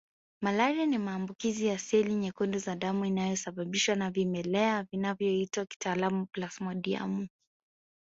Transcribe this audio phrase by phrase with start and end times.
[0.43, 7.27] Malaria ni maambukizi ya seli nyekundu za damu inayosababishwa na vimelea vinavyoitwa kitaalamu Plasmodiumu